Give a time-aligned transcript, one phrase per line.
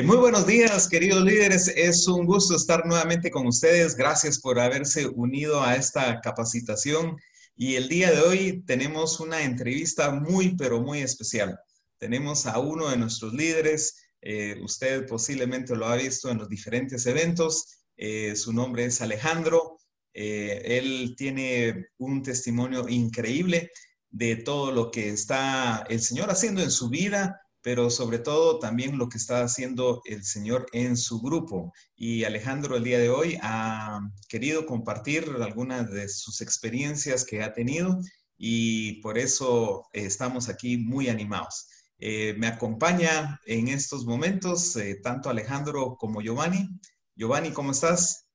[0.00, 1.68] Eh, muy buenos días, queridos líderes.
[1.76, 3.94] Es un gusto estar nuevamente con ustedes.
[3.94, 7.18] Gracias por haberse unido a esta capacitación.
[7.54, 11.60] Y el día de hoy tenemos una entrevista muy, pero muy especial.
[11.98, 13.94] Tenemos a uno de nuestros líderes.
[14.22, 17.82] Eh, usted posiblemente lo ha visto en los diferentes eventos.
[17.98, 19.76] Eh, su nombre es Alejandro.
[20.14, 23.70] él tiene un testimonio increíble
[24.08, 28.98] de todo lo que está el Señor haciendo en su vida pero sobre todo también
[28.98, 31.72] lo que está haciendo el Señor en su grupo.
[31.96, 37.52] Y Alejandro el día de hoy ha querido compartir algunas de sus experiencias que ha
[37.52, 38.00] tenido
[38.38, 41.66] y por eso estamos aquí muy animados.
[41.98, 46.66] Eh, me acompaña en estos momentos eh, tanto Alejandro como Giovanni.
[47.14, 48.26] Giovanni, ¿cómo estás?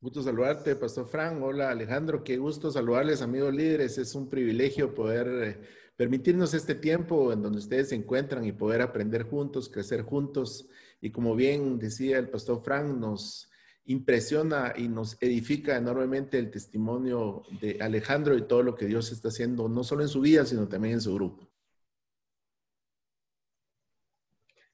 [0.00, 1.42] Gusto saludarte, Pastor Frank.
[1.42, 3.98] Hola Alejandro, qué gusto saludarles, amigos líderes.
[3.98, 5.60] Es un privilegio poder eh,
[5.96, 10.68] permitirnos este tiempo en donde ustedes se encuentran y poder aprender juntos, crecer juntos.
[11.00, 13.50] Y como bien decía el pastor Frank, nos
[13.84, 19.28] impresiona y nos edifica enormemente el testimonio de Alejandro y todo lo que Dios está
[19.28, 21.48] haciendo, no solo en su vida, sino también en su grupo.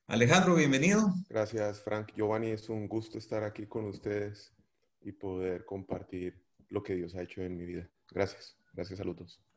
[0.06, 1.12] Alejandro, bienvenido.
[1.28, 2.12] Gracias, Frank.
[2.16, 4.54] Giovanni, es un gusto estar aquí con ustedes
[5.02, 7.90] y poder compartir lo que Dios ha hecho en mi vida.
[8.10, 8.56] Gracias.
[8.72, 9.47] Gracias, saludos.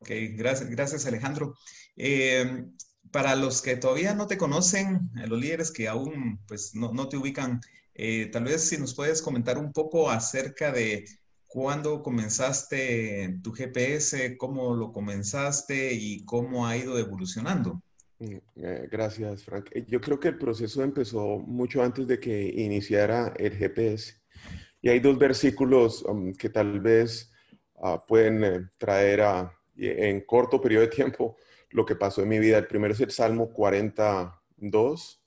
[0.00, 1.54] Ok, gracias, gracias Alejandro.
[1.96, 2.64] Eh,
[3.10, 7.60] para los que todavía no te conocen, los líderes que aún pues, no, te ubican,
[7.94, 11.04] eh, tal vez si nos puedes comentar un poco acerca de
[11.46, 17.82] cuándo comenzaste tu GPS, cómo lo comenzaste y cómo ha ido evolucionando.
[18.18, 19.70] Mm, eh, gracias, Frank.
[19.86, 24.14] Yo creo que el proceso empezó mucho antes de que iniciara el GPS.
[24.80, 27.32] Y hay dos versículos um, que tal vez
[27.82, 31.36] ah, pueden traer a, en corto periodo de tiempo
[31.70, 32.58] lo que pasó en mi vida.
[32.58, 35.22] El primero es el Salmo 42,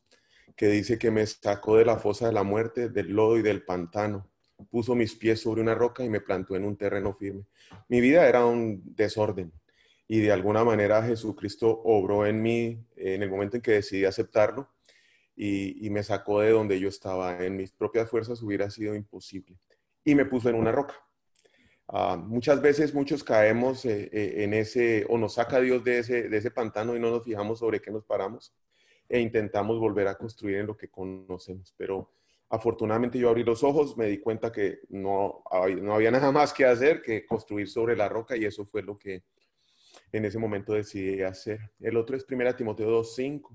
[0.56, 3.64] que dice que me sacó de la fosa de la muerte, del lodo y del
[3.64, 4.28] pantano.
[4.70, 7.46] Puso mis pies sobre una roca y me plantó en un terreno firme.
[7.88, 9.52] Mi vida era un desorden
[10.08, 14.70] y de alguna manera Jesucristo obró en mí en el momento en que decidí aceptarlo
[15.36, 17.44] y, y me sacó de donde yo estaba.
[17.44, 19.58] En mis propias fuerzas hubiera sido imposible
[20.04, 20.96] y me puso en una roca.
[21.94, 26.30] Ah, muchas veces muchos caemos eh, eh, en ese, o nos saca Dios de ese,
[26.30, 28.56] de ese pantano y no nos fijamos sobre qué nos paramos
[29.10, 31.74] e intentamos volver a construir en lo que conocemos.
[31.76, 32.14] Pero
[32.48, 35.44] afortunadamente yo abrí los ojos, me di cuenta que no,
[35.82, 38.98] no había nada más que hacer que construir sobre la roca y eso fue lo
[38.98, 39.24] que
[40.14, 41.60] en ese momento decidí hacer.
[41.82, 43.50] El otro es 1 Timoteo 2.5,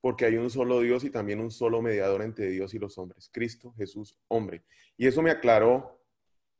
[0.00, 3.28] porque hay un solo Dios y también un solo mediador entre Dios y los hombres,
[3.30, 4.64] Cristo Jesús, hombre.
[4.96, 6.03] Y eso me aclaró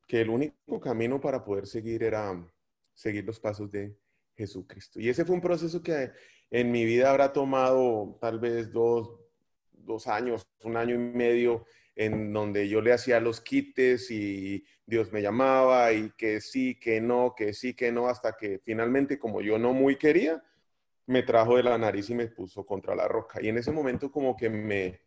[0.07, 2.35] que el único camino para poder seguir era
[2.93, 3.97] seguir los pasos de
[4.37, 5.01] Jesucristo.
[5.01, 6.13] Y ese fue un proceso que
[6.51, 9.19] en mi vida habrá tomado tal vez dos,
[10.07, 11.67] años, un año y medio,
[11.97, 17.01] en donde yo le hacía los quites y Dios me llamaba y que sí, que
[17.01, 20.43] no, que sí, que no, hasta que finalmente, como yo no muy quería,
[21.07, 23.41] me trajo de la nariz y me puso contra la roca.
[23.43, 25.03] Y en ese momento como que me,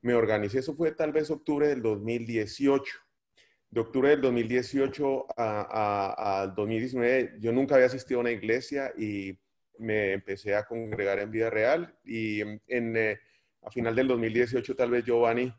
[0.00, 3.02] me organicé, eso fue tal vez octubre del 2018
[3.72, 9.34] de octubre del 2018 al 2019, yo nunca había asistido a una iglesia y
[9.78, 13.18] me empecé a congregar en vida real y en, eh,
[13.62, 15.50] a final del 2018 tal vez Giovanni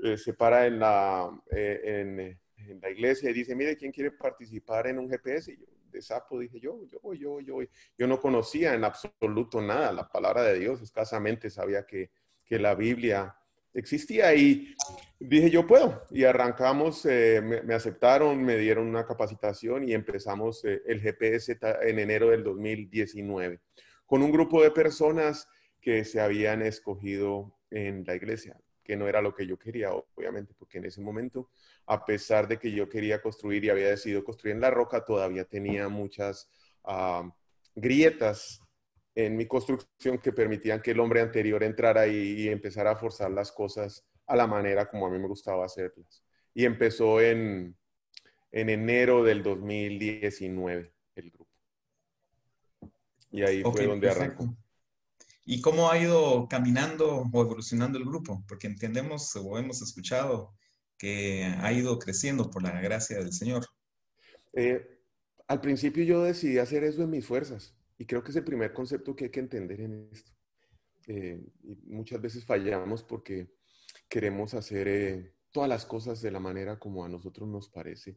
[0.00, 2.36] eh, se para en la, eh,
[2.66, 5.52] en, la iglesia y dice, mire, ¿quién quiere participar en un GPS?
[5.52, 7.58] Y yo, de sapo dije yo, yo voy, yo yo.
[7.96, 12.10] Yo no conocía en absoluto nada, la palabra de Dios, escasamente sabía que,
[12.44, 13.36] que la Biblia
[13.74, 14.74] existía y
[15.18, 20.82] dije yo puedo y arrancamos, eh, me, aceptaron, me dieron una capacitación y empezamos eh,
[20.86, 23.60] el GPS en enero del 2019
[24.10, 25.46] con un grupo de personas
[25.80, 30.52] que se habían escogido en la iglesia, que no era lo que yo quería, obviamente,
[30.58, 31.50] porque en ese momento,
[31.86, 35.44] a pesar de que yo quería construir y había decidido construir en la roca, todavía
[35.44, 36.50] tenía muchas
[36.82, 37.32] ah,
[37.74, 38.60] grietas
[39.14, 43.30] en mi construcción que permitían que el hombre anterior entrara y, y, empezara a forzar
[43.30, 46.24] las cosas a la manera como a mí me gustaba hacerlas.
[46.54, 47.76] Y empezó en,
[48.52, 51.50] en enero del 2019 el grupo.
[53.30, 54.56] Y ahí fue donde arrancó.
[55.44, 58.44] ¿Y cómo ha ido caminando o evolucionando el grupo?
[58.46, 60.54] Porque entendemos o hemos escuchado
[60.96, 63.66] que ha ido creciendo por la gracia del Señor.
[64.52, 65.00] Eh,
[65.48, 68.72] al principio yo decidí hacer eso en mis fuerzas y creo que es el primer
[68.72, 70.32] concepto que hay que entender en esto.
[71.06, 73.50] Eh, y muchas veces fallamos porque
[74.08, 78.16] queremos hacer eh, todas las cosas de la manera como a nosotros nos parece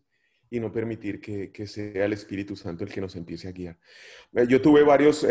[0.50, 3.78] y no permitir que, que sea el Espíritu Santo el que nos empiece a guiar.
[4.32, 5.26] Eh, yo tuve varios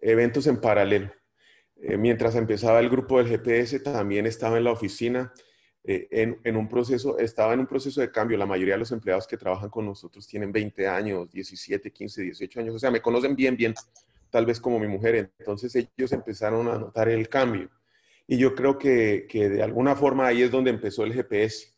[0.00, 1.12] eventos en paralelo.
[1.76, 5.30] eh, mientras empezaba el grupo del GPS, también estaba en la oficina
[5.88, 6.08] eh,
[6.42, 8.36] en, un proceso, estaba en un proceso de cambio.
[8.36, 12.60] La mayoría de los empleados que trabajan con nosotros tienen 20 años, 17, 15, 18
[12.60, 13.72] años, o sea, me conocen bien, bien,
[14.28, 15.30] tal vez como mi mujer.
[15.38, 17.70] Entonces ellos empezaron a notar el cambio.
[18.26, 21.68] Y yo creo que, que de alguna forma ahí es donde empezó el GPS.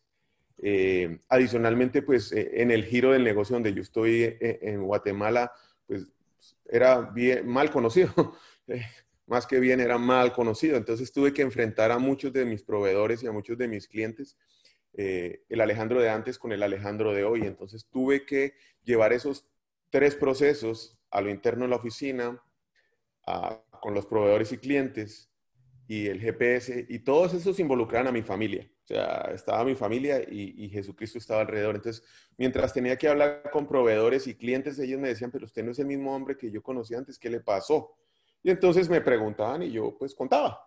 [0.61, 5.51] Eh, adicionalmente, pues en el giro del negocio donde yo estoy en Guatemala,
[5.85, 6.07] pues
[6.67, 8.11] era bien, mal conocido.
[9.29, 10.75] más que bien era mal conocido.
[10.75, 14.37] Entonces tuve que enfrentar a muchos de mis proveedores y a muchos de mis clientes,
[14.93, 17.41] eh, el Alejandro de antes con el Alejandro de hoy.
[17.41, 19.47] Entonces tuve que llevar esos
[19.91, 22.41] tres procesos a lo interno de la oficina,
[23.79, 25.29] con los proveedores y clientes
[25.87, 28.67] y el GPS, y todos esos involucraban a mi familia.
[28.83, 31.75] O sea, estaba mi familia y, y, Jesucristo estaba alrededor.
[31.75, 32.03] Entonces,
[32.37, 35.79] mientras tenía que hablar con proveedores y clientes, ellos me decían, pero usted no es
[35.79, 37.95] el mismo hombre que yo conocí antes, ¿qué le pasó?
[38.43, 40.61] Y entonces me preguntaban y yo pues contaba.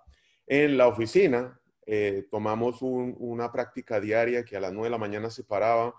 [0.47, 5.31] En la oficina eh, tomamos una práctica diaria que a las 9 de la mañana
[5.31, 5.95] se paraba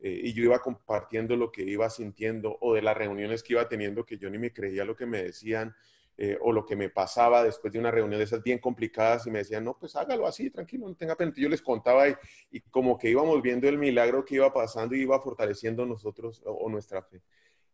[0.00, 3.68] eh, y yo iba compartiendo lo que iba sintiendo o de las reuniones que iba
[3.68, 5.74] teniendo que yo ni me creía lo que me decían
[6.16, 9.30] eh, o lo que me pasaba después de una reunión de esas bien complicadas y
[9.30, 11.32] me decían, no, pues hágalo así, tranquilo, no tenga pena.
[11.36, 12.14] Yo les contaba y,
[12.50, 16.68] y como que íbamos viendo el milagro que iba pasando y iba fortaleciendo nosotros o
[16.68, 17.22] nuestra fe.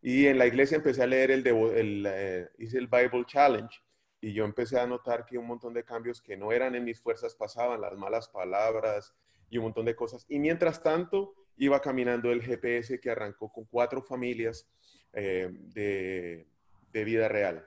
[0.07, 3.75] Y en la iglesia empecé a leer el, el eh, hice el Bible Challenge
[4.21, 7.01] y yo empecé a notar que un montón de cambios que no eran en mis
[7.01, 9.15] fuerzas pasaban, las malas palabras
[9.49, 10.23] y un montón de cosas.
[10.29, 14.69] Y mientras tanto, iba caminando el GPS que arrancó con cuatro familias
[15.11, 16.45] eh, de,
[16.93, 17.65] de, vida real.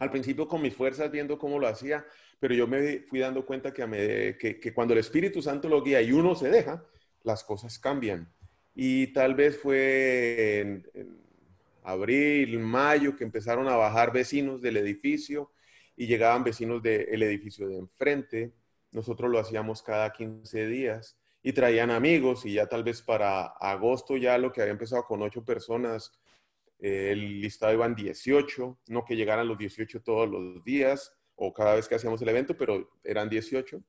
[0.00, 2.04] Al principio con mis fuerzas viendo cómo lo hacía,
[2.40, 5.84] pero yo me fui dando cuenta que, me, que, que cuando el Espíritu Santo lo
[5.84, 6.84] guía y uno se deja,
[7.22, 8.34] las cosas cambian.
[8.74, 11.23] Y tal vez fue en
[11.84, 15.52] abril, mayo, que empezaron a bajar vecinos del edificio
[15.96, 18.52] y llegaban vecinos del edificio de enfrente.
[18.90, 24.16] Nosotros lo hacíamos cada 15 días y traían amigos y ya tal vez para agosto
[24.16, 26.10] ya lo que había empezado con ocho personas,
[26.80, 31.74] eh, el listado iban 18, no que llegaran los 18 todos los días o cada
[31.74, 33.82] vez que hacíamos el evento, pero eran 18.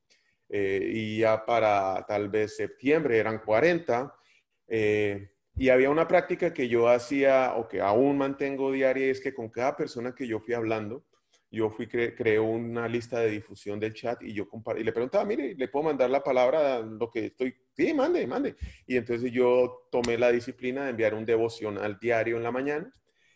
[0.49, 4.13] Eh, y ya para tal vez septiembre eran 40.
[4.67, 9.33] Eh, y había una práctica que yo hacía o que aún mantengo diaria, es que
[9.33, 11.05] con cada persona que yo fui hablando,
[11.49, 14.47] yo fui cre creé una lista de difusión del chat y yo
[14.77, 17.55] y le preguntaba, mire, ¿le puedo mandar la palabra lo que estoy?
[17.73, 18.55] Sí, mande, mande.
[18.85, 22.91] Y entonces yo tomé la disciplina de enviar un devocional diario en la mañana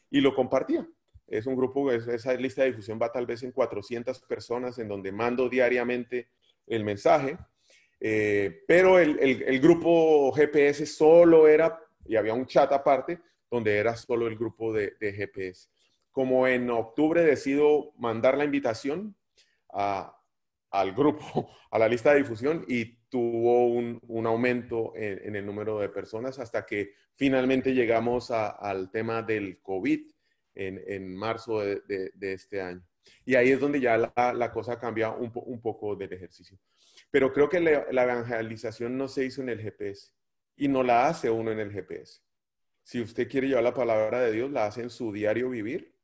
[0.09, 0.85] y lo compartía.
[1.27, 5.11] Es un grupo, esa lista de difusión va tal vez en 400 personas en donde
[5.13, 6.27] mando diariamente
[6.67, 7.37] el mensaje.
[8.01, 13.19] Eh, pero el, el grupo GPS solo era y había un chat aparte
[13.49, 15.69] donde era solo el grupo de, GPS.
[16.11, 19.15] Como en octubre decido mandar la invitación
[19.69, 25.89] al grupo, a la lista de difusión y tuvo un, aumento en, el número de
[25.89, 30.11] personas hasta que finalmente llegamos al tema del COVID
[30.55, 32.83] en, marzo de, este año.
[33.25, 36.59] Y ahí es donde ya la, cosa cambia un, un, poco del ejercicio.
[37.09, 40.11] Pero creo que la evangelización no se hizo en el GPS
[40.59, 42.21] y no la hace uno en el GPS.
[42.83, 45.95] Si usted quiere llevar la palabra de Dios, la hace en su diario vivir,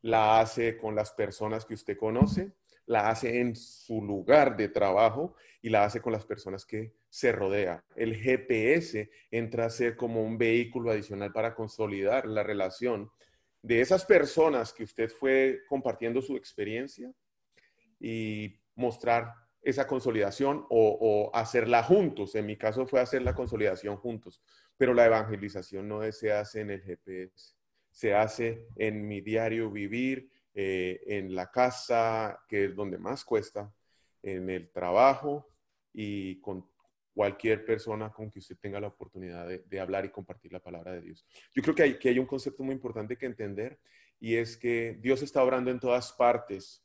[0.00, 2.52] la hace con las personas que usted conoce,
[2.86, 7.32] la hace en su lugar de trabajo y la hace con las personas que se
[7.32, 7.84] rodea.
[7.96, 13.10] El GPS entra a ser como un vehículo adicional para consolidar la relación
[13.60, 17.12] de esas personas que usted fue compartiendo su experiencia
[17.98, 22.34] y mostrar esa consolidación o, hacerla juntos.
[22.34, 24.42] En mi caso fue hacer la consolidación juntos,
[24.76, 27.54] pero la evangelización no se hace en el GPS,
[27.90, 33.72] se hace en mi diario vivir, eh, en la casa, que es donde más cuesta,
[34.22, 35.48] en el trabajo
[35.92, 36.68] y con
[37.14, 41.02] cualquier persona con que usted tenga la oportunidad de, hablar y compartir la palabra de
[41.02, 41.26] Dios.
[41.54, 43.78] Yo creo que hay, que hay un concepto muy importante que entender
[44.18, 46.84] y es que Dios está obrando en todas partes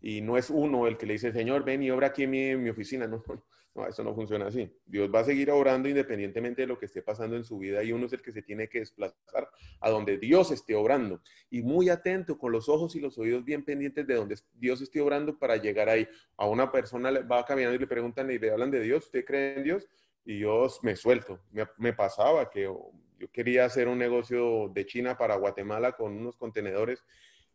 [0.00, 2.70] y no es uno el que le dice, Señor, ven y obra aquí en mi,
[2.70, 3.08] oficina.
[3.74, 4.68] No, no, eso no funciona así.
[4.86, 7.92] Dios va a seguir obrando independientemente de lo que esté pasando en su vida y
[7.92, 9.48] uno es el que se tiene que desplazar
[9.80, 11.20] a donde Dios esté obrando.
[11.48, 15.00] Y muy atento, con los ojos y los oídos bien pendientes de donde Dios esté
[15.00, 16.08] obrando para llegar ahí.
[16.36, 19.58] A una persona va caminando y le preguntan y le hablan de Dios, ¿usted cree
[19.58, 19.88] en Dios?
[20.24, 21.38] Y yo me suelto.
[21.52, 22.90] Me, me pasaba que yo
[23.32, 27.04] quería hacer un negocio de China para Guatemala con unos contenedores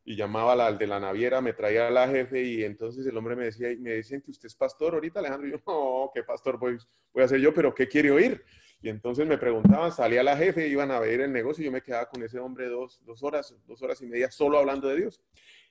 [0.05, 3.35] y llamaba al de la naviera, me traía a la jefe y entonces el hombre
[3.35, 5.47] me decía, me dicen que usted es pastor ahorita, Alejandro.
[5.47, 6.77] Y yo, no, ¿qué pastor voy,
[7.13, 7.53] voy a hacer yo?
[7.53, 8.43] ¿Pero qué quiere oír?
[8.81, 11.81] Y entonces me preguntaban, salía la jefe, iban a ver el negocio y yo me
[11.81, 15.21] quedaba con ese hombre dos, dos horas, dos horas y media solo hablando de Dios.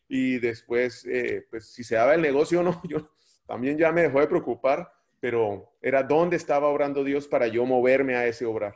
[0.08, 3.10] y después, eh, pues si se daba el negocio o no, yo
[3.46, 8.16] también ya me dejó de preocupar, pero era dónde estaba obrando Dios para yo moverme
[8.16, 8.74] a ese obrar.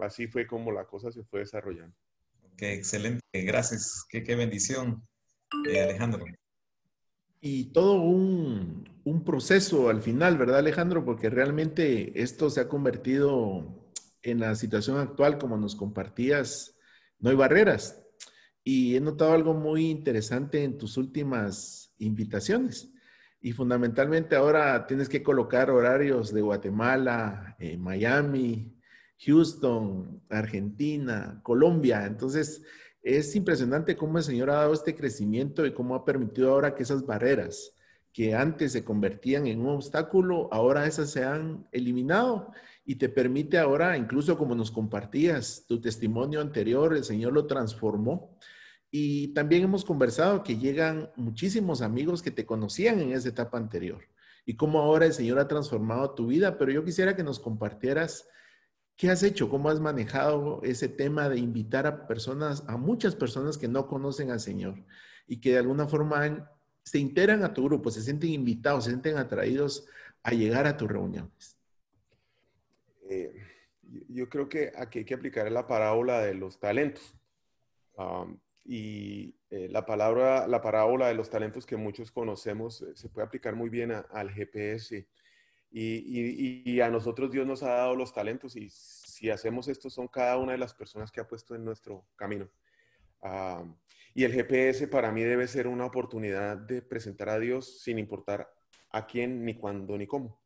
[0.00, 1.96] Así fue como la cosa se fue desarrollando.
[2.58, 5.06] Qué excelente, gracias, qué, bendición,
[5.68, 6.24] eh, Alejandro.
[7.40, 11.04] Y todo un, un, proceso al final, ¿verdad, Alejandro?
[11.04, 16.76] Porque realmente esto se ha convertido en la situación actual, como nos compartías,
[17.20, 18.02] no hay barreras.
[18.64, 22.92] Y he notado algo muy interesante en tus últimas invitaciones.
[23.40, 28.77] Y fundamentalmente ahora tienes que colocar horarios de Guatemala, eh, Miami,
[29.24, 32.06] Houston, Argentina, Colombia.
[32.06, 32.62] Entonces,
[33.02, 36.82] es impresionante cómo el Señor ha dado este crecimiento y cómo ha permitido ahora que
[36.82, 37.74] esas barreras
[38.12, 42.50] que antes se convertían en un obstáculo, ahora esas se han eliminado
[42.84, 48.36] y te permite ahora, incluso como nos compartías tu testimonio anterior, el Señor lo transformó.
[48.90, 54.00] Y también hemos conversado que llegan muchísimos amigos que te conocían en esa etapa anterior
[54.46, 58.26] y cómo ahora el Señor ha transformado tu vida, pero yo quisiera que nos compartieras
[58.98, 59.48] ¿Qué has hecho?
[59.48, 64.32] ¿Cómo has manejado ese tema de invitar a personas, a muchas personas que no conocen
[64.32, 64.84] al Señor
[65.28, 66.50] y que de alguna forma
[66.82, 69.86] se integran a tu grupo, se sienten invitados, se sienten atraídos
[70.24, 71.56] a llegar a tus reuniones?
[73.08, 73.40] Eh,
[74.08, 77.14] yo creo que aquí hay que aplicar la parábola de los talentos.
[78.64, 83.28] y eh, la palabra, la parábola de los talentos que muchos conocemos eh, se puede
[83.28, 85.06] aplicar muy bien al GPS
[85.70, 90.38] y, a nosotros Dios nos ha dado los talentos y si hacemos esto son cada
[90.38, 92.48] una de las personas que ha puesto en nuestro camino.
[93.22, 93.64] Ah,
[94.14, 98.48] y el GPS para mí debe ser una oportunidad de presentar a Dios sin importar
[98.90, 100.40] a quién, ni cuándo, ni cómo.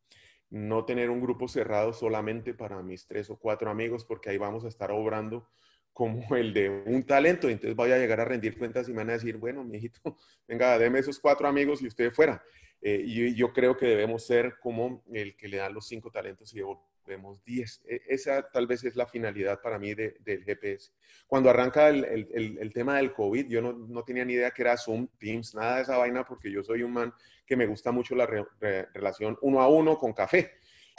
[0.51, 4.65] No tener un grupo cerrado solamente para mis tres o cuatro amigos, porque ahí vamos
[4.65, 5.49] a estar obrando
[5.93, 7.49] como el de un talento.
[7.49, 10.19] Entonces voy a llegar a rendir cuentas y me van a decir, bueno, mi hijito,
[10.49, 12.43] venga, deme esos cuatro amigos y usted fuera.
[12.85, 16.57] Eh, yo creo que debemos ser como el que le da los cinco talentos y
[16.57, 17.81] devolvemos diez.
[17.87, 20.91] E, esa tal vez es la finalidad para mí del GPS.
[21.29, 25.55] Cuando arranca el, tema del COVID, yo no, tenía ni idea que era Zoom, Teams,
[25.55, 27.15] nada de esa vaina, porque yo soy un man
[27.47, 30.53] que me gusta mucho la relación uno a uno con café.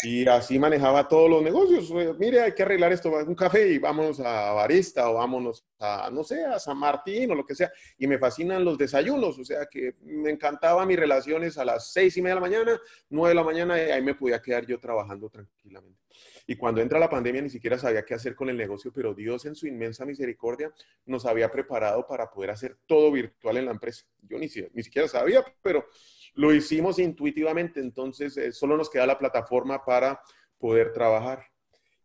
[0.03, 1.89] Y así manejaba todos los negocios.
[2.19, 6.25] Mire, hay que arreglar esto, un café y vámonos a Barista o vámonos a, no
[6.25, 7.71] sé, a San Martín o lo que sea.
[7.97, 12.17] Y me fascinan los desayunos, o sea que me encantaba mis relaciones a las seis
[12.17, 14.77] y media de la mañana, nueve de la mañana, y ahí me podía quedar yo
[14.77, 16.01] trabajando tranquilamente.
[16.45, 19.45] Y cuando entra la pandemia ni siquiera sabía qué hacer con el negocio, pero Dios
[19.45, 20.73] en su inmensa misericordia
[21.05, 24.05] nos había preparado para poder hacer todo virtual en la empresa.
[24.21, 25.85] Yo ni, ni siquiera sabía, pero
[26.35, 30.21] lo hicimos intuitivamente, entonces eh, solo nos queda la plataforma para
[30.57, 31.45] poder trabajar.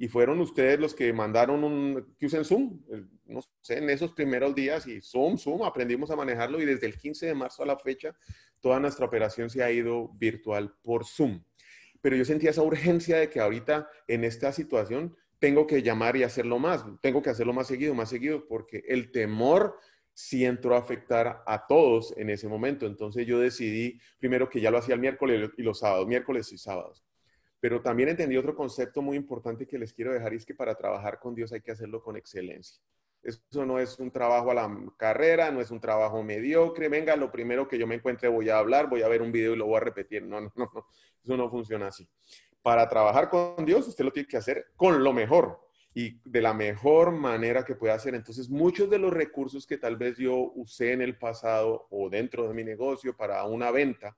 [0.00, 2.80] Y fueron ustedes los que mandaron un, que usen Zoom,
[3.24, 6.96] no sé, en esos primeros días y Zoom, Zoom, aprendimos a manejarlo y desde el
[6.96, 8.16] 15 de marzo a la fecha,
[8.60, 11.42] toda nuestra operación se ha ido virtual por Zoom.
[12.00, 16.22] Pero yo sentía esa urgencia de que ahorita en esta situación tengo que llamar y
[16.22, 19.76] hacerlo más, tengo que hacerlo más seguido, más seguido, porque el temor
[20.18, 22.86] sí entró a afectar a todos en ese momento.
[22.86, 26.58] Entonces yo decidí primero que ya lo hacía el miércoles y los sábados, miércoles y
[26.58, 27.04] sábados.
[27.60, 31.20] Pero también entendí otro concepto muy importante que les quiero dejar es que para trabajar
[31.20, 32.82] con Dios hay que hacerlo con excelencia.
[33.22, 36.88] Eso no es un trabajo a la carrera, no es un trabajo mediocre.
[36.88, 39.54] Venga, lo primero que yo me encuentre voy a hablar, voy a ver un video
[39.54, 40.24] y lo voy a repetir.
[40.24, 40.68] No, no, no,
[41.22, 42.08] eso no funciona así.
[42.60, 45.67] Para trabajar con Dios, usted lo tiene que hacer con lo mejor
[45.98, 48.14] y de la mejor manera que pueda hacer.
[48.14, 52.46] Entonces, muchos de los recursos que tal vez yo usé en el pasado o dentro
[52.46, 54.16] de mi negocio para una venta,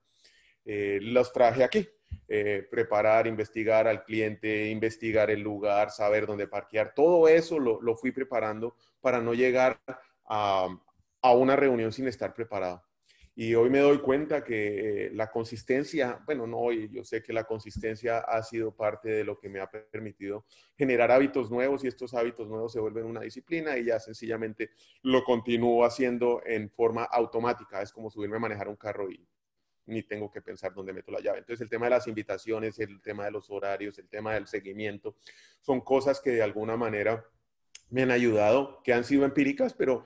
[0.66, 1.88] eh, los traje aquí.
[2.28, 7.96] Eh, preparar, investigar al cliente, investigar el lugar, saber dónde parquear, todo eso lo, lo
[7.96, 9.80] fui preparando para no llegar
[10.28, 10.68] a,
[11.22, 12.82] a una reunión sin estar preparado.
[13.42, 17.32] Y hoy me doy cuenta que eh, la consistencia, bueno, no hoy, yo sé que
[17.32, 20.44] la consistencia ha sido parte de lo que me ha permitido
[20.76, 24.72] generar hábitos nuevos y estos hábitos nuevos se vuelven una disciplina y ya sencillamente
[25.04, 27.80] lo continúo haciendo en forma automática.
[27.80, 29.26] Es como subirme a manejar un carro y
[29.86, 31.38] ni tengo que pensar dónde meto la llave.
[31.38, 35.16] Entonces, el tema de las invitaciones, el tema de los horarios, el tema del seguimiento,
[35.62, 37.24] son cosas que de alguna manera
[37.88, 40.04] me han ayudado, que han sido empíricas, pero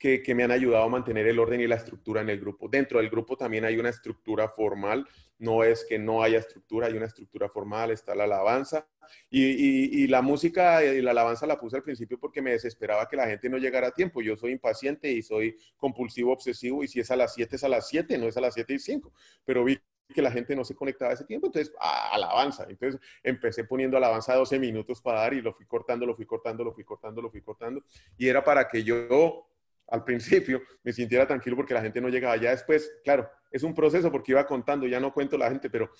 [0.00, 2.68] que, me han ayudado a mantener el orden y la estructura en el grupo.
[2.68, 5.06] Dentro del grupo también hay una estructura formal,
[5.38, 8.88] no es que no haya estructura, hay una estructura formal, está la alabanza.
[9.28, 13.26] Y, la música y la alabanza la puse al principio porque me desesperaba que la
[13.26, 14.22] gente no llegara a tiempo.
[14.22, 17.68] Yo soy impaciente y soy compulsivo, obsesivo, y si es a las 7 es a
[17.68, 19.12] las 7, no es a las 7 y 5.
[19.44, 19.78] Pero vi
[20.14, 22.66] que la gente no se conectaba a ese tiempo, entonces alabanza.
[22.70, 26.64] Entonces empecé poniendo alabanza 12 minutos para dar y lo fui cortando, lo fui cortando,
[26.64, 27.84] lo fui cortando, lo fui cortando.
[28.16, 29.49] Y era para que yo
[29.90, 32.36] al principio me sintiera tranquilo porque la gente no llegaba.
[32.36, 35.90] Ya después, claro, es un proceso porque iba contando, ya no cuento la gente, pero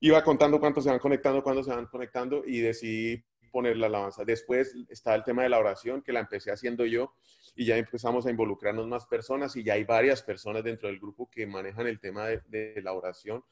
[0.00, 4.24] iba contando cuántos se van conectando, cuántos se van conectando y decidí poner la alabanza.
[4.24, 7.14] Después está el tema de la oración, que la empecé haciendo yo
[7.54, 11.28] y ya empezamos a involucrarnos más personas y ya hay varias personas dentro del grupo
[11.30, 13.42] que manejan el tema de, la oración,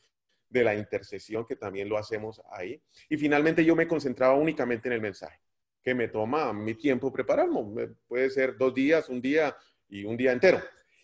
[0.49, 2.81] de la intercesión, que también lo hacemos ahí.
[3.09, 5.41] Y finalmente yo me concentraba únicamente en el mensaje,
[5.83, 7.73] que me toma mi tiempo prepararlo.
[8.07, 9.57] Puede ser dos días, un día
[9.89, 10.61] y un día entero.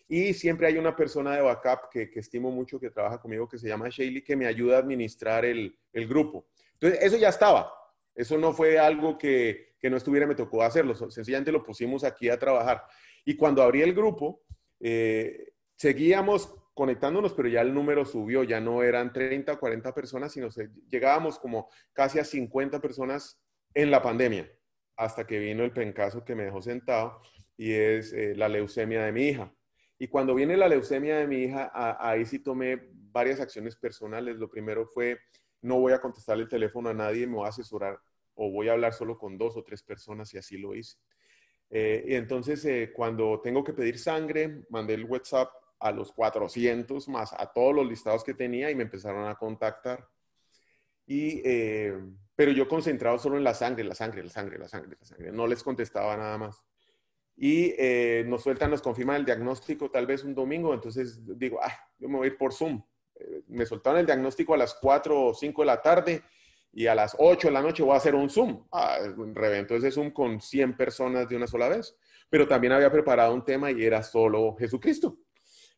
[0.07, 3.57] Y siempre hay una persona de backup que, que estimo mucho, que trabaja conmigo, que
[3.57, 6.47] se llama Shaley, que me ayuda a administrar el, el grupo.
[6.73, 7.73] Entonces, eso ya estaba.
[8.13, 10.93] Eso no fue algo que, que, no estuviera, me tocó hacerlo.
[10.95, 12.83] Sencillamente lo pusimos aquí a trabajar.
[13.25, 14.43] Y cuando abrí el grupo,
[14.79, 18.43] eh, seguíamos conectándonos, pero ya el número subió.
[18.43, 20.49] Ya no eran 30 o 40 personas, sino
[20.89, 23.41] llegábamos como casi a 50 personas
[23.73, 24.51] en la pandemia,
[24.95, 27.21] hasta que vino el pencaso que me dejó sentado
[27.57, 29.53] y es eh, la leucemia de mi hija.
[29.97, 34.37] Y cuando viene la leucemia de mi hija, ahí sí tomé varias acciones personales.
[34.37, 35.19] Lo primero fue,
[35.61, 37.99] no voy a contestar el teléfono a nadie, me voy a asesorar
[38.35, 40.97] o voy a hablar solo con dos o tres personas y así lo hice.
[41.69, 47.07] Eh, y entonces, eh, cuando tengo que pedir sangre, mandé el WhatsApp a los 400
[47.09, 50.07] más a todos los listados que tenía y me empezaron a contactar.
[51.05, 51.41] Y,
[52.35, 55.31] pero yo concentrado solo en la sangre, la sangre, la sangre, la sangre, la sangre.
[55.33, 56.63] No les contestaba nada más
[57.35, 61.73] y eh, nos sueltan, nos confirman el diagnóstico tal vez un domingo, entonces digo, ah,
[61.97, 62.81] yo me voy a ir por Zoom.
[63.15, 66.23] Eh, me soltaron el diagnóstico a las 4 o 5 de la tarde
[66.71, 68.65] y a las 8 de la noche voy a hacer un Zoom.
[68.71, 68.99] Ah,
[69.33, 71.95] reventó ese Zoom con 100 personas de una sola vez,
[72.29, 75.17] pero también había preparado un tema y era solo Jesucristo,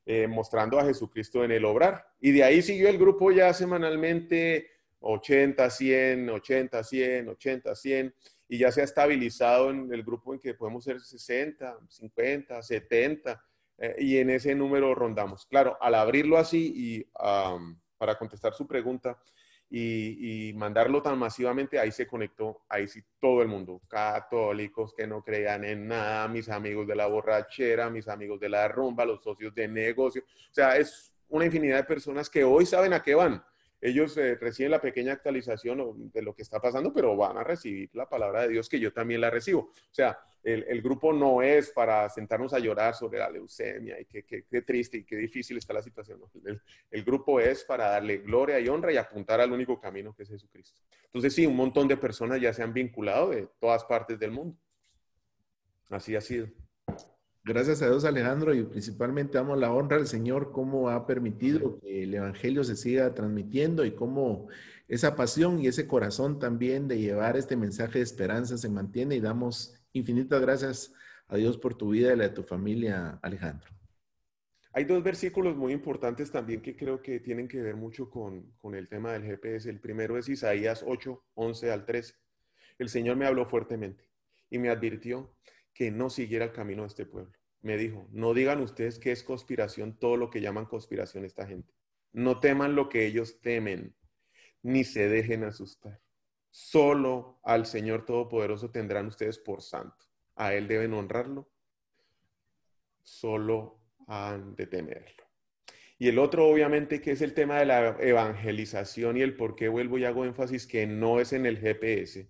[0.06, 2.06] eh, mostrando a Jesucristo en el obrar.
[2.20, 4.70] Y de ahí siguió el grupo ya semanalmente
[5.00, 8.16] 80, 100, 80, 100, 80, 100
[8.48, 13.44] y ya se ha estabilizado en el grupo en que podemos ser 60, 50, 70
[13.98, 15.46] y en ese número rondamos.
[15.46, 17.10] Claro, al abrirlo así y
[17.98, 19.18] para contestar su pregunta
[19.70, 25.24] y, mandarlo tan masivamente, ahí se conectó, ahí sí todo el mundo, católicos que no
[25.24, 29.54] creían en nada, mis amigos de la borrachera, mis amigos de la rumba, los socios
[29.54, 33.44] de negocio, o sea, es una infinidad de personas que hoy saben a qué van
[33.86, 37.90] ellos eh, reciben la pequeña actualización de lo que está pasando, pero van a recibir
[37.94, 39.60] la palabra de Dios que yo también la recibo.
[39.60, 44.24] O sea, el, grupo no es para sentarnos a llorar sobre la leucemia y qué,
[44.24, 46.20] qué, triste y qué difícil está la situación.
[46.92, 50.30] El, grupo es para darle gloria y honra y apuntar al único camino que es
[50.30, 50.82] Jesucristo.
[51.06, 54.58] Entonces, sí, un montón de personas ya se han vinculado de todas partes del mundo.
[55.90, 56.48] Así ha sido.
[57.48, 62.02] Gracias a Dios, Alejandro, y principalmente damos la honra al Señor, cómo ha permitido que
[62.02, 64.48] el Evangelio se siga transmitiendo y cómo
[64.88, 69.20] esa pasión y ese corazón también de llevar este mensaje de esperanza se mantiene y
[69.20, 70.92] damos infinitas gracias
[71.28, 73.70] a Dios por tu vida y la de tu familia, Alejandro.
[74.74, 78.74] Hay dos versículos muy importantes también que creo que tienen que ver mucho con, con
[78.74, 79.70] el tema del GPS.
[79.70, 82.16] El primero es Isaías 8, 11 al 13.
[82.80, 84.10] El Señor me habló fuertemente
[84.50, 85.32] y me advirtió
[85.76, 87.38] que no siguiera el camino de este pueblo.
[87.62, 91.76] Me dijo, no digan ustedes que es conspiración todo lo que llaman conspiración esta gente.
[92.14, 93.94] No teman lo que ellos temen,
[94.64, 96.02] ni se dejen asustar.
[96.50, 100.06] Solo al Señor Todopoderoso tendrán ustedes por santo.
[100.36, 101.52] A Él deben honrarlo.
[103.04, 105.26] Solo han de temerlo.
[105.98, 109.68] Y el otro, obviamente, que es el tema de la evangelización y el por qué
[109.68, 112.30] vuelvo y hago énfasis que no es en el GPS,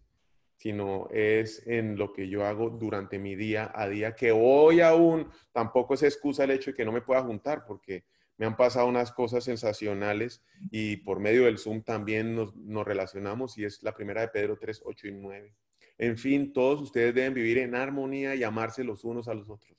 [0.55, 5.29] sino es en lo que yo hago durante mi día a día, que hoy aún
[5.51, 8.05] tampoco es excusa el hecho de que no me pueda juntar, porque
[8.37, 12.53] me han pasado unas cosas sensacionales y por medio del Zoom también nos,
[12.85, 15.55] relacionamos y es la primera de Pedro 3, 8 y 9.
[15.97, 19.77] En fin, todos ustedes deben vivir en armonía y amarse los unos a los otros.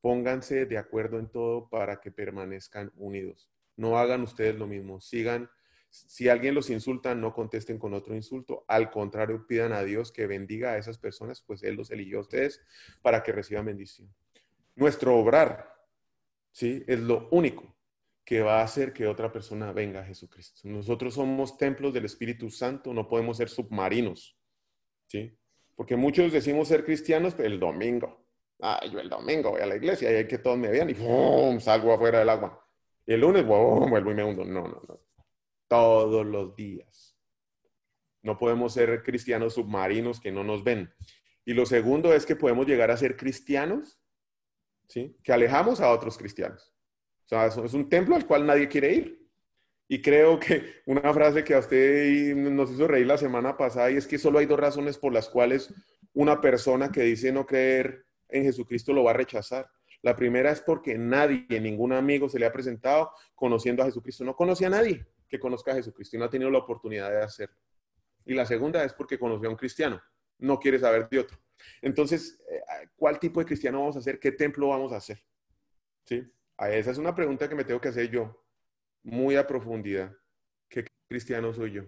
[0.00, 3.48] Pónganse de acuerdo en todo para que permanezcan unidos.
[3.76, 5.48] No hagan ustedes lo mismo, sigan
[5.94, 8.64] si alguien los insulta, no contesten con otro insulto.
[8.66, 12.22] Al contrario, pidan a Dios que bendiga a esas personas, pues Él los eligió a
[12.22, 12.60] ustedes
[13.00, 14.12] para que reciban bendición.
[14.74, 15.72] Nuestro obrar,
[16.50, 16.82] ¿sí?
[16.88, 17.76] Es lo único
[18.24, 20.62] que va a hacer que otra persona venga a Jesucristo.
[20.64, 24.36] Nosotros somos templos del Espíritu Santo, no podemos ser submarinos,
[25.06, 25.38] ¿sí?
[25.76, 28.26] Porque muchos decimos ser cristianos pero el domingo.
[28.60, 30.94] Ah, yo el domingo voy a la iglesia y hay que todos me vean y
[30.94, 31.60] ¡pum!
[31.60, 32.66] salgo afuera del agua.
[33.06, 34.44] Y el lunes vuelvo y me hundo.
[34.44, 35.04] No, no, no
[35.74, 37.18] todos los días.
[38.22, 40.94] No podemos ser cristianos submarinos que no nos ven.
[41.44, 44.00] Y lo segundo es que podemos llegar a ser cristianos,
[44.86, 45.16] ¿sí?
[45.24, 46.72] Que alejamos a otros cristianos.
[47.24, 49.28] O sea, es un templo al cual nadie quiere ir.
[49.88, 53.96] Y creo que una frase que a usted nos hizo reír la semana pasada y
[53.96, 55.74] es que solo hay dos razones por las cuales
[56.12, 59.68] una persona que dice no creer en Jesucristo lo va a rechazar.
[60.02, 64.22] La primera es porque nadie, ningún amigo se le ha presentado conociendo a Jesucristo.
[64.22, 67.22] No conoce a nadie que conozca a Jesucristo y no ha tenido la oportunidad de
[67.22, 67.56] hacerlo.
[68.24, 70.00] Y la segunda es porque conoció a un cristiano.
[70.38, 71.38] No quiere saber de otro.
[71.82, 74.18] Entonces, eh, ¿cuál tipo de cristiano vamos a hacer?
[74.18, 75.22] ¿Qué templo vamos a hacer?
[76.04, 76.22] ¿Sí?
[76.58, 78.44] Esa es una pregunta que me tengo que hacer yo,
[79.02, 80.12] muy a profundidad.
[80.68, 81.82] ¿Qué cristiano soy yo?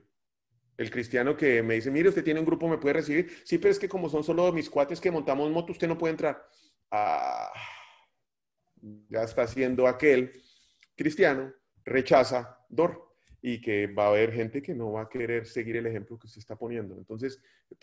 [0.76, 3.30] El cristiano que me dice, mire, usted tiene un grupo, me puede recibir.
[3.44, 6.12] Sí, pero es que como son solo mis cuates que montamos moto, usted no puede
[6.12, 6.46] entrar.
[6.90, 7.52] Ah,
[9.08, 10.32] ya está siendo aquel
[10.94, 11.52] cristiano,
[11.84, 13.05] rechaza Dor
[13.48, 16.26] y que va a haber gente que no va a querer seguir el ejemplo que
[16.26, 16.96] usted está poniendo.
[16.96, 17.40] Entonces,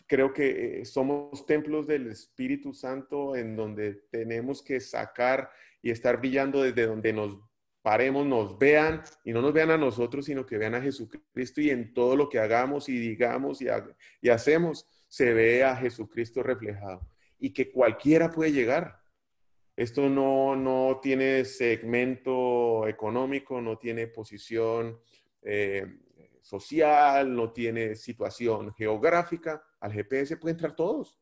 [0.08, 5.50] creo que eh, somos templos del Espíritu Santo en donde tenemos que sacar
[5.82, 7.40] y estar brillando desde donde nos
[7.82, 11.70] paremos, nos vean y no nos vean a nosotros, sino que vean a Jesucristo y
[11.70, 13.68] en todo lo que hagamos y digamos y,
[14.22, 17.08] y hacemos, se ve a Jesucristo reflejado
[17.40, 19.00] y que cualquiera puede llegar.
[19.78, 25.00] Esto no, no tiene segmento económico, no tiene posición
[25.44, 25.86] eh,
[26.42, 29.64] social, no tiene situación geográfica.
[29.80, 31.18] Al GPS puede entrar todos.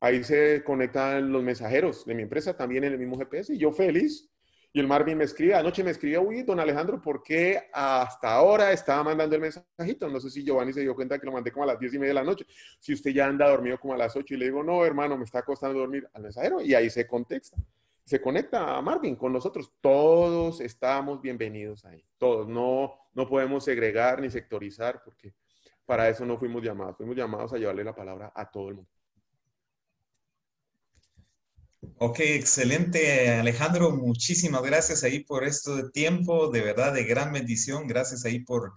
[0.00, 3.72] Ahí se conectan los mensajeros de mi empresa también en el mismo GPS y yo
[3.72, 4.32] feliz
[4.74, 8.72] y el Marvin me escribe, anoche me escribió, uy, don Alejandro, ¿por qué hasta ahora
[8.72, 10.08] estaba mandando el mensajito?
[10.08, 11.98] No sé si Giovanni se dio cuenta que lo mandé como a las diez y
[11.98, 12.46] media de la noche.
[12.80, 15.24] Si usted ya anda dormido como a las ocho y le digo, no, hermano, me
[15.24, 17.58] está costando dormir al mensajero y ahí se contesta.
[18.04, 19.72] Se conecta a Marvin con nosotros.
[19.80, 22.04] Todos estamos bienvenidos ahí.
[22.18, 22.48] Todos.
[22.48, 25.34] No, no podemos segregar ni sectorizar porque
[25.86, 26.96] para eso no fuimos llamados.
[26.96, 28.90] Fuimos llamados a llevarle la palabra a todo el mundo.
[31.98, 38.24] Ok, excelente Alejandro, muchísimas gracias ahí por este tiempo, de verdad de gran bendición, gracias
[38.24, 38.72] ahí por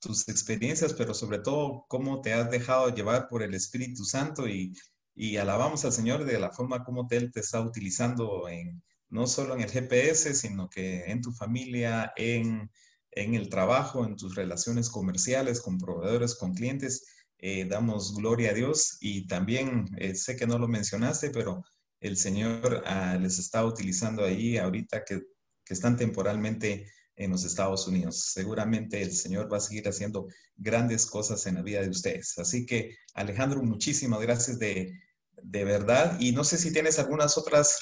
[0.00, 4.72] tus experiencias, pero sobre todo cómo te has dejado llevar por el Espíritu Santo y,
[5.20, 9.54] y alabamos al Señor de la forma como Él te está utilizando en, no solo
[9.54, 12.70] en el GPS, sino que en tu familia, en,
[13.10, 17.04] en el trabajo, en tus relaciones comerciales con proveedores, con clientes.
[17.40, 21.64] Eh, damos gloria a Dios y también eh, sé que no lo mencionaste, pero
[22.00, 25.22] el Señor ah, les está utilizando ahí ahorita que,
[25.68, 28.30] están temporalmente en los Estados Unidos.
[28.32, 32.38] Seguramente el Señor va a seguir haciendo grandes cosas en la vida de ustedes.
[32.38, 34.98] Así que, Alejandro, muchísimas gracias de,
[35.42, 36.16] verdad.
[36.20, 37.80] Y no sé si tienes algunas otras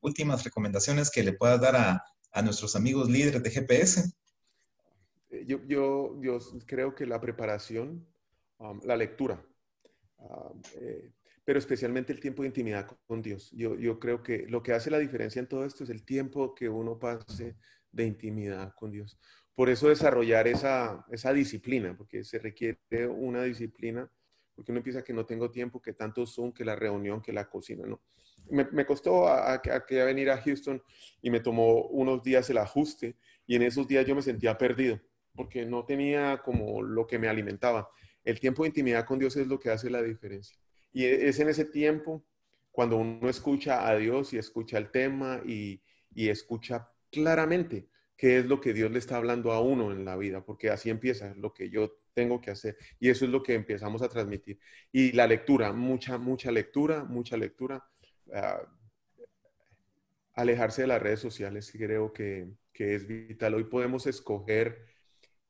[0.00, 2.02] últimas recomendaciones que le puedas dar a,
[2.42, 4.12] nuestros amigos líderes de GPS.
[5.30, 8.06] Eh, yo, yo, yo creo que la preparación,
[8.58, 9.42] um, la lectura,
[10.18, 11.12] um, eh,
[11.46, 13.50] pero especialmente el tiempo de intimidad con Dios.
[13.52, 16.54] Yo, yo creo que lo que hace la diferencia en todo esto es el tiempo
[16.54, 17.56] que uno pase
[17.90, 19.18] de intimidad con Dios.
[19.54, 24.10] Por eso desarrollar esa, esa disciplina, porque se requiere una disciplina,
[24.56, 27.48] porque uno empieza que no tengo tiempo, que tanto Zoom, que la reunión, que la
[27.48, 28.00] cocina, ¿no?
[28.48, 30.82] Me, costó a, a, a, venir a Houston
[31.20, 33.16] y me tomó unos días el ajuste
[33.46, 35.00] y en esos días yo me sentía perdido,
[35.34, 37.88] porque no tenía como lo que me alimentaba.
[38.24, 40.58] El tiempo de intimidad con Dios es lo que hace la diferencia.
[40.92, 42.24] Y e, es en ese tiempo
[42.76, 45.80] cuando uno escucha a Dios y escucha el tema y,
[46.14, 50.44] escucha claramente qué es lo que Dios le está hablando a uno en la vida,
[50.44, 52.76] porque así empieza lo que yo tengo que hacer.
[52.98, 54.58] Y eso es lo que empezamos a transmitir.
[54.90, 57.84] Y la lectura, mucha, mucha lectura, mucha lectura.
[58.32, 58.62] Ah,
[60.34, 63.54] alejarse de las redes sociales, creo que, que es vital.
[63.54, 64.84] Hoy podemos escoger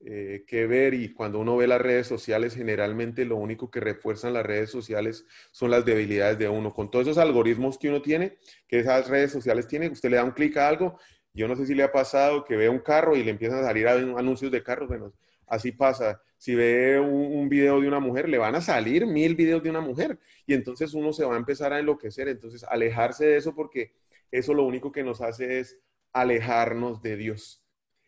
[0.01, 4.35] eh, que ver y cuando uno ve las redes sociales, generalmente lo único que refuerzan
[4.35, 6.73] las redes sociales son las debilidades de uno.
[6.75, 10.25] Con todos esos algoritmos que uno tiene, que esas redes sociales tienen, usted le da
[10.25, 10.99] un clic a algo,
[11.33, 13.65] yo no sé si le ha pasado que ve un carro y le empiezan a
[13.65, 15.13] salir anuncios de carros, bueno,
[15.47, 16.21] así pasa.
[16.39, 19.81] Si ve un, video de una mujer, le van a salir mil videos de una
[19.81, 22.29] mujer y entonces uno se va a empezar a enloquecer.
[22.29, 23.95] Entonces, alejarse de eso porque
[24.31, 25.79] eso lo único que nos hace es
[26.13, 27.65] alejarnos de Dios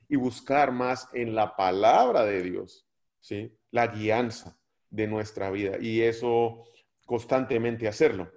[0.09, 2.87] y buscar más en la palabra de Dios,
[3.21, 3.53] ¿sí?
[3.71, 4.59] La guianza
[4.91, 6.65] de nuestra vida y eso
[7.07, 8.31] constantemente hacerlo.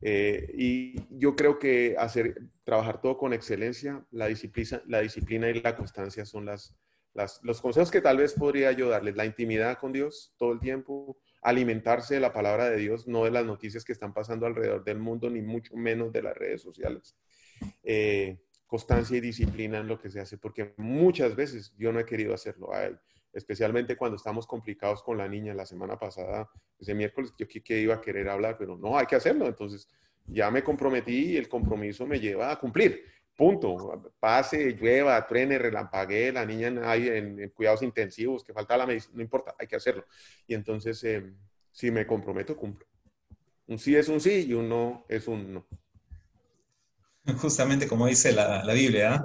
[0.00, 5.60] Eh, y yo creo que hacer, trabajar todo con excelencia, la disciplina, la disciplina y
[5.62, 6.76] la constancia son las,
[7.42, 9.16] los consejos que tal vez podría yo darles.
[9.16, 13.30] La intimidad con Dios todo el tiempo, alimentarse de la palabra de Dios, no de
[13.30, 17.16] las noticias que están pasando alrededor del mundo, ni mucho menos de las redes sociales.
[17.82, 22.04] Eh, constancia y disciplina en lo que se hace, porque muchas veces yo no he
[22.04, 22.70] querido hacerlo,
[23.32, 25.54] especialmente cuando estamos complicados con la niña.
[25.54, 29.16] La semana pasada, ese miércoles, yo que, iba a querer hablar, pero no, hay que
[29.16, 29.46] hacerlo.
[29.46, 29.88] Entonces,
[30.26, 33.04] ya me comprometí y el compromiso me lleva a cumplir.
[33.36, 34.12] Punto.
[34.20, 39.22] Pase, llueva, truene, relampaguee, la niña hay en, cuidados intensivos, que falta la medicina, no
[39.22, 40.04] importa, hay que hacerlo.
[40.46, 41.32] Y entonces, eh,
[41.72, 42.86] si me comprometo, cumplo.
[43.66, 45.66] Un sí es un sí y un no es un no.
[47.38, 49.24] Justamente como dice la, Biblia, ¿ah?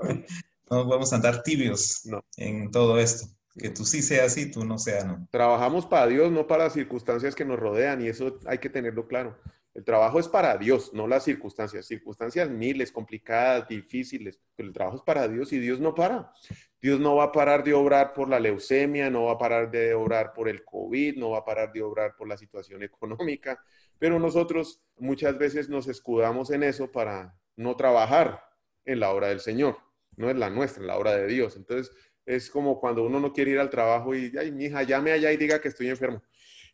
[0.71, 3.27] no vamos a andar tibios en todo esto.
[3.57, 5.27] Que tú sí seas así, tú no seas no.
[5.31, 9.07] Trabajamos para Dios, no para las circunstancias que nos rodean, y eso hay que tenerlo
[9.07, 9.37] claro.
[9.79, 11.85] El trabajo es para Dios, no las circunstancias.
[11.85, 16.33] Circunstancias miles, complicadas, difíciles, pero el trabajo es para Dios y Dios no para.
[16.81, 19.93] Dios no va a parar de obrar por la leucemia, no va a parar de
[19.93, 23.63] obrar por el COVID, no va a parar de obrar por la situación económica,
[23.97, 28.43] pero nosotros muchas veces nos escudamos en eso para no trabajar
[28.83, 29.77] en la obra del Señor,
[30.17, 31.55] no es la nuestra, en la obra de Dios.
[31.55, 35.13] Entonces, es como cuando uno no quiere ir al trabajo y, ay, mi hija, llame
[35.13, 36.21] allá y diga que estoy enfermo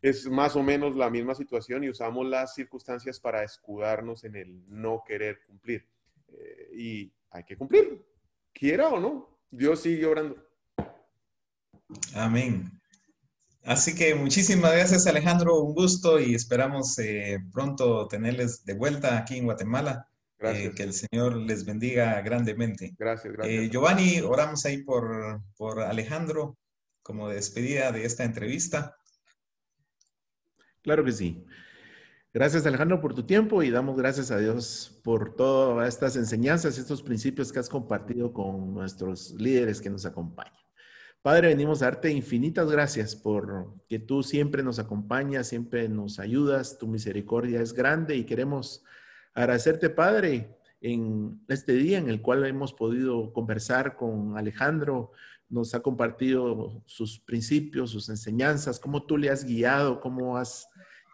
[0.01, 4.63] es más o menos la misma situación y usamos las circunstancias para escudarnos en el
[4.67, 5.87] no querer cumplir.
[6.29, 8.05] Eh, y hay que cumplir,
[8.53, 9.39] quiera o no.
[9.49, 10.37] Dios sigue orando.
[12.13, 12.71] Amén.
[13.63, 19.37] Así que muchísimas gracias Alejandro, un gusto y esperamos eh, pronto tenerles de vuelta aquí
[19.37, 20.07] en Guatemala.
[20.07, 20.75] Eh, gracias.
[20.75, 22.93] que el Señor les bendiga grandemente.
[22.97, 23.71] Gracias, gracias.
[23.71, 26.57] Giovanni, oramos ahí por, por Alejandro
[27.01, 28.97] como despedida de esta entrevista.
[30.85, 31.43] Claro que sí.
[32.31, 37.01] Gracias Alejandro por tu tiempo y damos gracias a Dios por todas estas enseñanzas, estos
[37.01, 40.53] principios que has compartido con nuestros líderes que nos acompañan.
[41.23, 46.77] Padre, venimos a darte infinitas gracias por que tú siempre nos acompañas, siempre nos ayudas,
[46.77, 48.83] tu misericordia es grande y queremos
[49.33, 55.13] agradecerte, Padre, en este día en el cual hemos podido conversar con Alejandro,
[55.49, 60.67] nos ha compartido sus principios, sus enseñanzas, cómo tú le has guiado, cómo has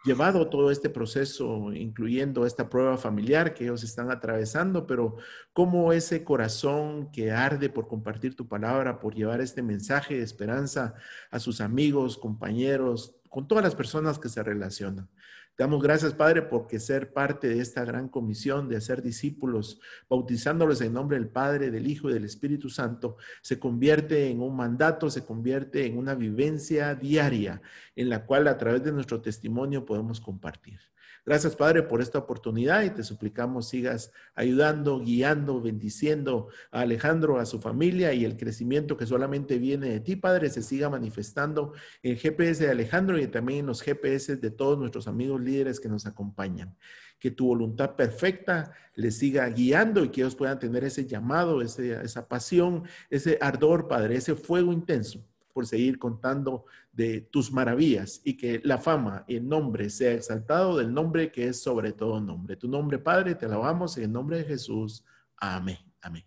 [0.04, 5.16] llevado todo este proceso, incluyendo esta prueba familiar que ellos están atravesando, pero
[5.52, 10.94] cómo ese corazón que arde por compartir tu palabra, por llevar este mensaje de esperanza
[11.30, 15.08] a sus amigos, compañeros, con todas las personas que se relacionan.
[15.54, 20.80] Te damos gracias, Padre, porque ser parte de esta gran comisión de hacer discípulos, bautizándolos
[20.80, 25.10] en nombre del Padre, del Hijo y del Espíritu Santo, se convierte en un mandato,
[25.10, 27.60] se convierte en una vivencia diaria
[27.94, 30.91] en la cual a través de nuestro testimonio podemos compartir.
[31.24, 37.46] Gracias, Padre, por esta oportunidad y te suplicamos sigas ayudando, guiando, bendiciendo a Alejandro, a
[37.46, 42.16] su familia y el crecimiento que solamente viene de ti, Padre, se siga manifestando en
[42.16, 46.06] GPS de Alejandro y también en los GPS de todos nuestros amigos líderes que nos
[46.06, 46.76] acompañan.
[47.20, 52.26] Que tu voluntad perfecta les siga guiando y que ellos puedan tener ese llamado, esa
[52.26, 58.60] pasión, ese ardor, Padre, ese fuego intenso por seguir contando de tus maravillas y que
[58.64, 62.56] la fama y el nombre sea exaltado del nombre que es sobre todo nombre.
[62.56, 65.04] Tu nombre, Padre, te alabamos en el nombre de Jesús.
[65.36, 65.78] Amén.
[66.02, 66.24] Amén.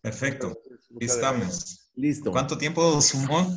[0.00, 0.56] Perfecto.
[1.00, 1.90] Estamos.
[1.96, 2.30] Listo.
[2.30, 3.56] ¿Cuánto tiempo sumó?